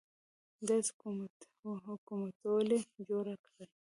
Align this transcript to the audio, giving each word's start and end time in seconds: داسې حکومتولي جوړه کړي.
داسې 0.67 0.91
حکومتولي 1.87 2.79
جوړه 3.07 3.35
کړي. 3.45 3.65